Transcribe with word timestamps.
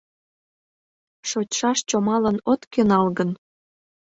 Шочшаш 1.29 1.79
чомалан 1.89 2.37
от 2.51 2.61
кӧнал 2.73 3.07
гын 3.17 3.29